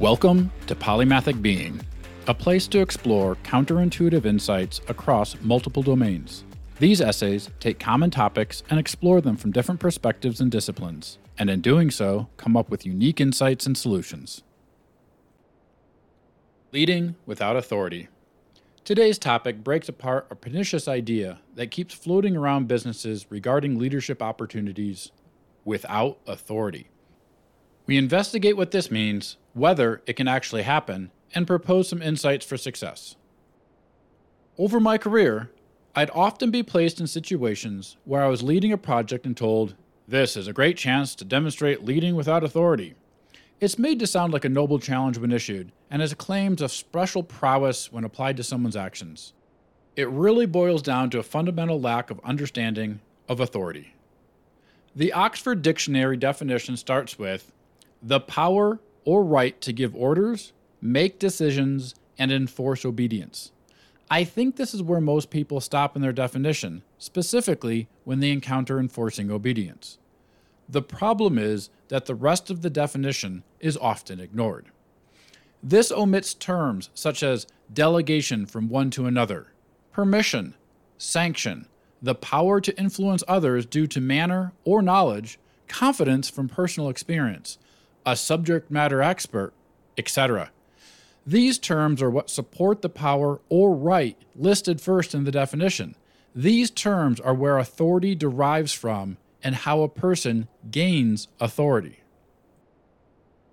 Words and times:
Welcome 0.00 0.50
to 0.66 0.74
Polymathic 0.74 1.42
Being, 1.42 1.78
a 2.26 2.32
place 2.32 2.66
to 2.68 2.80
explore 2.80 3.36
counterintuitive 3.44 4.24
insights 4.24 4.80
across 4.88 5.38
multiple 5.42 5.82
domains. 5.82 6.42
These 6.78 7.02
essays 7.02 7.50
take 7.60 7.78
common 7.78 8.10
topics 8.10 8.62
and 8.70 8.80
explore 8.80 9.20
them 9.20 9.36
from 9.36 9.52
different 9.52 9.78
perspectives 9.78 10.40
and 10.40 10.50
disciplines, 10.50 11.18
and 11.36 11.50
in 11.50 11.60
doing 11.60 11.90
so, 11.90 12.30
come 12.38 12.56
up 12.56 12.70
with 12.70 12.86
unique 12.86 13.20
insights 13.20 13.66
and 13.66 13.76
solutions. 13.76 14.42
Leading 16.72 17.16
without 17.26 17.56
authority. 17.56 18.08
Today's 18.84 19.18
topic 19.18 19.62
breaks 19.62 19.90
apart 19.90 20.26
a 20.30 20.34
pernicious 20.34 20.88
idea 20.88 21.40
that 21.56 21.70
keeps 21.70 21.92
floating 21.92 22.38
around 22.38 22.68
businesses 22.68 23.26
regarding 23.28 23.78
leadership 23.78 24.22
opportunities 24.22 25.12
without 25.66 26.16
authority. 26.26 26.88
We 27.84 27.98
investigate 27.98 28.56
what 28.56 28.70
this 28.70 28.90
means, 28.90 29.36
whether 29.54 30.02
it 30.06 30.14
can 30.14 30.28
actually 30.28 30.62
happen, 30.62 31.10
and 31.34 31.46
propose 31.46 31.88
some 31.88 32.02
insights 32.02 32.44
for 32.44 32.56
success. 32.56 33.16
Over 34.58 34.80
my 34.80 34.98
career, 34.98 35.50
I'd 35.94 36.10
often 36.10 36.50
be 36.50 36.62
placed 36.62 37.00
in 37.00 37.06
situations 37.06 37.96
where 38.04 38.22
I 38.22 38.28
was 38.28 38.42
leading 38.42 38.72
a 38.72 38.78
project 38.78 39.26
and 39.26 39.36
told, 39.36 39.74
This 40.06 40.36
is 40.36 40.46
a 40.46 40.52
great 40.52 40.76
chance 40.76 41.14
to 41.16 41.24
demonstrate 41.24 41.84
leading 41.84 42.14
without 42.14 42.44
authority. 42.44 42.94
It's 43.60 43.78
made 43.78 43.98
to 43.98 44.06
sound 44.06 44.32
like 44.32 44.44
a 44.44 44.48
noble 44.48 44.78
challenge 44.78 45.18
when 45.18 45.32
issued, 45.32 45.72
and 45.90 46.00
has 46.00 46.14
claims 46.14 46.62
of 46.62 46.72
special 46.72 47.22
prowess 47.22 47.92
when 47.92 48.04
applied 48.04 48.36
to 48.36 48.44
someone's 48.44 48.76
actions. 48.76 49.32
It 49.96 50.08
really 50.08 50.46
boils 50.46 50.82
down 50.82 51.10
to 51.10 51.18
a 51.18 51.24
fundamental 51.24 51.80
lack 51.80 52.10
of 52.10 52.20
understanding 52.24 53.00
of 53.28 53.40
authority. 53.40 53.94
The 54.94 55.12
Oxford 55.12 55.62
Dictionary 55.62 56.16
definition 56.16 56.76
starts 56.76 57.18
with 57.18 57.52
the 58.02 58.20
power 58.20 58.80
or 59.04 59.24
right 59.24 59.60
to 59.60 59.72
give 59.72 59.94
orders, 59.94 60.52
make 60.80 61.18
decisions, 61.18 61.94
and 62.18 62.30
enforce 62.30 62.84
obedience. 62.84 63.52
I 64.10 64.24
think 64.24 64.56
this 64.56 64.74
is 64.74 64.82
where 64.82 65.00
most 65.00 65.30
people 65.30 65.60
stop 65.60 65.94
in 65.94 66.02
their 66.02 66.12
definition, 66.12 66.82
specifically 66.98 67.88
when 68.04 68.20
they 68.20 68.30
encounter 68.30 68.80
enforcing 68.80 69.30
obedience. 69.30 69.98
The 70.68 70.82
problem 70.82 71.38
is 71.38 71.70
that 71.88 72.06
the 72.06 72.14
rest 72.14 72.50
of 72.50 72.62
the 72.62 72.70
definition 72.70 73.44
is 73.60 73.76
often 73.76 74.20
ignored. 74.20 74.66
This 75.62 75.92
omits 75.92 76.34
terms 76.34 76.90
such 76.94 77.22
as 77.22 77.46
delegation 77.72 78.46
from 78.46 78.68
one 78.68 78.90
to 78.90 79.06
another, 79.06 79.48
permission, 79.92 80.54
sanction, 80.98 81.66
the 82.02 82.14
power 82.14 82.60
to 82.60 82.78
influence 82.78 83.22
others 83.28 83.66
due 83.66 83.86
to 83.88 84.00
manner 84.00 84.52
or 84.64 84.82
knowledge, 84.82 85.38
confidence 85.68 86.30
from 86.30 86.48
personal 86.48 86.88
experience, 86.88 87.58
a 88.04 88.16
subject 88.16 88.70
matter 88.70 89.02
expert, 89.02 89.52
etc. 89.96 90.50
These 91.26 91.58
terms 91.58 92.02
are 92.02 92.10
what 92.10 92.30
support 92.30 92.82
the 92.82 92.88
power 92.88 93.40
or 93.48 93.74
right 93.74 94.16
listed 94.34 94.80
first 94.80 95.14
in 95.14 95.24
the 95.24 95.30
definition. 95.30 95.94
These 96.34 96.70
terms 96.70 97.20
are 97.20 97.34
where 97.34 97.58
authority 97.58 98.14
derives 98.14 98.72
from 98.72 99.18
and 99.42 99.54
how 99.54 99.82
a 99.82 99.88
person 99.88 100.48
gains 100.70 101.28
authority. 101.40 102.00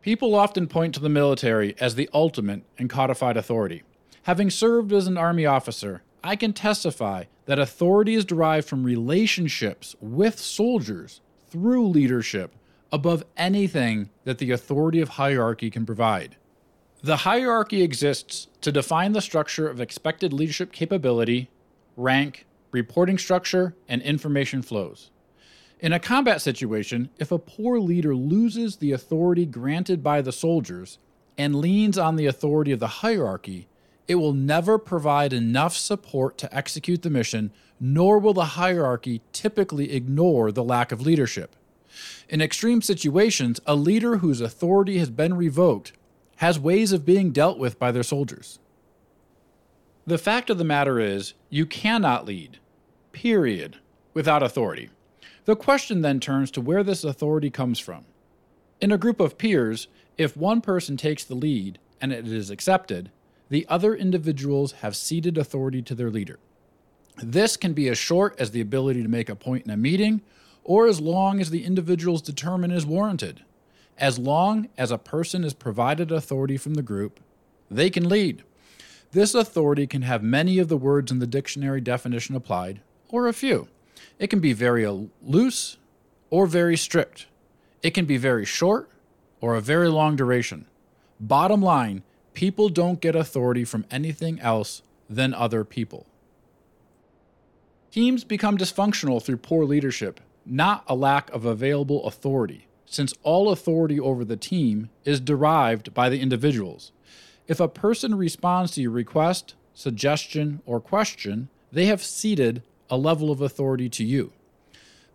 People 0.00 0.34
often 0.34 0.66
point 0.66 0.94
to 0.94 1.00
the 1.00 1.08
military 1.08 1.76
as 1.78 1.94
the 1.94 2.10
ultimate 2.12 2.62
and 2.76 2.90
codified 2.90 3.36
authority. 3.36 3.82
Having 4.24 4.50
served 4.50 4.92
as 4.92 5.06
an 5.06 5.16
Army 5.16 5.46
officer, 5.46 6.02
I 6.24 6.36
can 6.36 6.52
testify 6.52 7.24
that 7.46 7.58
authority 7.58 8.14
is 8.14 8.24
derived 8.24 8.68
from 8.68 8.84
relationships 8.84 9.94
with 10.00 10.38
soldiers 10.38 11.20
through 11.50 11.88
leadership 11.88 12.52
above 12.92 13.24
anything 13.36 14.10
that 14.24 14.38
the 14.38 14.50
authority 14.50 15.00
of 15.00 15.10
hierarchy 15.10 15.70
can 15.70 15.86
provide. 15.86 16.36
The 17.02 17.18
hierarchy 17.18 17.82
exists 17.82 18.46
to 18.60 18.70
define 18.70 19.12
the 19.12 19.20
structure 19.20 19.66
of 19.66 19.80
expected 19.80 20.32
leadership 20.32 20.70
capability, 20.70 21.50
rank, 21.96 22.46
reporting 22.70 23.18
structure, 23.18 23.74
and 23.88 24.00
information 24.02 24.62
flows. 24.62 25.10
In 25.80 25.92
a 25.92 25.98
combat 25.98 26.40
situation, 26.40 27.10
if 27.18 27.32
a 27.32 27.38
poor 27.38 27.80
leader 27.80 28.14
loses 28.14 28.76
the 28.76 28.92
authority 28.92 29.46
granted 29.46 30.00
by 30.00 30.22
the 30.22 30.30
soldiers 30.30 30.98
and 31.36 31.56
leans 31.56 31.98
on 31.98 32.14
the 32.14 32.26
authority 32.26 32.70
of 32.70 32.78
the 32.78 32.86
hierarchy, 32.86 33.66
it 34.06 34.14
will 34.16 34.32
never 34.32 34.78
provide 34.78 35.32
enough 35.32 35.76
support 35.76 36.38
to 36.38 36.54
execute 36.54 37.02
the 37.02 37.10
mission, 37.10 37.50
nor 37.80 38.18
will 38.18 38.34
the 38.34 38.44
hierarchy 38.44 39.22
typically 39.32 39.92
ignore 39.92 40.52
the 40.52 40.62
lack 40.62 40.92
of 40.92 41.00
leadership. 41.00 41.56
In 42.28 42.40
extreme 42.40 42.82
situations, 42.82 43.60
a 43.66 43.74
leader 43.74 44.18
whose 44.18 44.40
authority 44.40 44.98
has 44.98 45.10
been 45.10 45.34
revoked 45.34 45.92
has 46.36 46.58
ways 46.58 46.92
of 46.92 47.04
being 47.04 47.30
dealt 47.30 47.58
with 47.58 47.78
by 47.78 47.92
their 47.92 48.02
soldiers. 48.02 48.58
The 50.06 50.18
fact 50.18 50.50
of 50.50 50.58
the 50.58 50.64
matter 50.64 50.98
is, 50.98 51.34
you 51.48 51.66
cannot 51.66 52.26
lead, 52.26 52.58
period, 53.12 53.78
without 54.14 54.42
authority. 54.42 54.90
The 55.44 55.56
question 55.56 56.02
then 56.02 56.18
turns 56.18 56.50
to 56.52 56.60
where 56.60 56.82
this 56.82 57.04
authority 57.04 57.50
comes 57.50 57.78
from. 57.78 58.04
In 58.80 58.90
a 58.90 58.98
group 58.98 59.20
of 59.20 59.38
peers, 59.38 59.88
if 60.18 60.36
one 60.36 60.60
person 60.60 60.96
takes 60.96 61.24
the 61.24 61.34
lead 61.34 61.78
and 62.00 62.12
it 62.12 62.26
is 62.26 62.50
accepted, 62.50 63.10
the 63.48 63.66
other 63.68 63.94
individuals 63.94 64.72
have 64.72 64.96
ceded 64.96 65.38
authority 65.38 65.82
to 65.82 65.94
their 65.94 66.10
leader. 66.10 66.38
This 67.22 67.56
can 67.56 67.72
be 67.72 67.88
as 67.88 67.98
short 67.98 68.34
as 68.38 68.50
the 68.50 68.60
ability 68.60 69.02
to 69.02 69.08
make 69.08 69.28
a 69.28 69.36
point 69.36 69.64
in 69.64 69.70
a 69.70 69.76
meeting 69.76 70.22
or 70.64 70.86
as 70.86 71.00
long 71.00 71.40
as 71.40 71.50
the 71.50 71.64
individuals 71.64 72.22
determine 72.22 72.70
is 72.70 72.86
warranted. 72.86 73.42
As 73.98 74.18
long 74.18 74.68
as 74.78 74.90
a 74.90 74.98
person 74.98 75.44
is 75.44 75.54
provided 75.54 76.10
authority 76.10 76.56
from 76.56 76.74
the 76.74 76.82
group, 76.82 77.20
they 77.70 77.90
can 77.90 78.08
lead. 78.08 78.42
This 79.12 79.34
authority 79.34 79.86
can 79.86 80.02
have 80.02 80.22
many 80.22 80.58
of 80.58 80.68
the 80.68 80.76
words 80.76 81.12
in 81.12 81.18
the 81.18 81.26
dictionary 81.26 81.80
definition 81.80 82.34
applied, 82.34 82.80
or 83.08 83.28
a 83.28 83.32
few. 83.32 83.68
It 84.18 84.28
can 84.28 84.40
be 84.40 84.52
very 84.52 84.86
loose 85.22 85.76
or 86.30 86.46
very 86.46 86.76
strict. 86.76 87.26
It 87.82 87.90
can 87.90 88.06
be 88.06 88.16
very 88.16 88.44
short 88.44 88.88
or 89.40 89.54
a 89.54 89.60
very 89.60 89.88
long 89.88 90.16
duration. 90.16 90.66
Bottom 91.20 91.60
line, 91.60 92.02
people 92.32 92.68
don't 92.68 93.00
get 93.00 93.14
authority 93.14 93.64
from 93.64 93.84
anything 93.90 94.40
else 94.40 94.82
than 95.10 95.34
other 95.34 95.64
people. 95.64 96.06
Teams 97.90 98.24
become 98.24 98.56
dysfunctional 98.56 99.22
through 99.22 99.36
poor 99.36 99.66
leadership 99.66 100.20
not 100.44 100.84
a 100.86 100.94
lack 100.94 101.30
of 101.30 101.44
available 101.44 102.04
authority, 102.06 102.66
since 102.86 103.14
all 103.22 103.50
authority 103.50 103.98
over 103.98 104.24
the 104.24 104.36
team 104.36 104.90
is 105.04 105.20
derived 105.20 105.94
by 105.94 106.08
the 106.08 106.20
individuals. 106.20 106.92
If 107.48 107.60
a 107.60 107.68
person 107.68 108.14
responds 108.14 108.72
to 108.72 108.82
your 108.82 108.90
request, 108.90 109.54
suggestion, 109.74 110.60
or 110.66 110.80
question, 110.80 111.48
they 111.70 111.86
have 111.86 112.02
ceded 112.02 112.62
a 112.90 112.96
level 112.96 113.30
of 113.30 113.40
authority 113.40 113.88
to 113.88 114.04
you. 114.04 114.32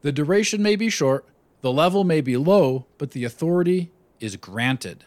The 0.02 0.12
duration 0.12 0.62
may 0.62 0.76
be 0.76 0.90
short, 0.90 1.26
the 1.62 1.72
level 1.72 2.04
may 2.04 2.22
be 2.22 2.38
low, 2.38 2.86
but 2.98 3.12
the 3.12 3.24
authority 3.24 3.92
is 4.20 4.36
granted. 4.36 5.04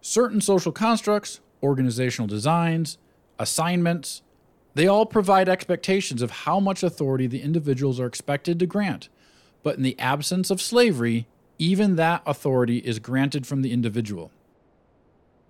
Certain 0.00 0.40
social 0.40 0.72
constructs, 0.72 1.40
organizational 1.62 2.28
designs, 2.28 2.98
assignments, 3.38 4.22
they 4.74 4.86
all 4.86 5.06
provide 5.06 5.48
expectations 5.48 6.22
of 6.22 6.30
how 6.30 6.60
much 6.60 6.82
authority 6.82 7.26
the 7.26 7.42
individuals 7.42 7.98
are 7.98 8.06
expected 8.06 8.58
to 8.58 8.66
grant 8.66 9.08
but 9.62 9.76
in 9.76 9.82
the 9.82 9.98
absence 9.98 10.50
of 10.50 10.60
slavery, 10.60 11.26
even 11.58 11.96
that 11.96 12.22
authority 12.26 12.78
is 12.78 12.98
granted 12.98 13.46
from 13.46 13.62
the 13.62 13.72
individual. 13.72 14.30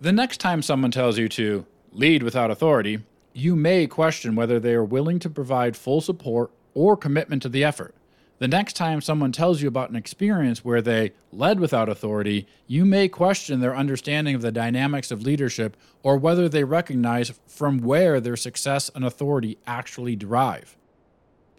The 0.01 0.11
next 0.11 0.37
time 0.37 0.61
someone 0.61 0.91
tells 0.91 1.17
you 1.17 1.27
to 1.29 1.65
lead 1.91 2.23
without 2.23 2.51
authority, 2.51 2.99
you 3.33 3.55
may 3.55 3.87
question 3.87 4.35
whether 4.35 4.59
they 4.59 4.73
are 4.73 4.83
willing 4.83 5.19
to 5.19 5.29
provide 5.29 5.77
full 5.77 6.01
support 6.01 6.51
or 6.73 6.97
commitment 6.97 7.41
to 7.43 7.49
the 7.49 7.63
effort. 7.63 7.93
The 8.39 8.47
next 8.47 8.73
time 8.73 9.01
someone 9.01 9.33
tells 9.33 9.61
you 9.61 9.67
about 9.67 9.89
an 9.89 9.97
experience 9.97 10.63
where 10.63 10.81
they 10.81 11.11
led 11.33 11.59
without 11.59 11.89
authority, 11.89 12.47
you 12.67 12.85
may 12.85 13.09
question 13.09 13.59
their 13.59 13.75
understanding 13.75 14.33
of 14.33 14.41
the 14.41 14.51
dynamics 14.51 15.11
of 15.11 15.23
leadership 15.23 15.75
or 16.03 16.17
whether 16.17 16.47
they 16.47 16.63
recognize 16.63 17.33
from 17.47 17.79
where 17.79 18.21
their 18.21 18.37
success 18.37 18.89
and 18.95 19.03
authority 19.03 19.57
actually 19.67 20.15
derive. 20.15 20.77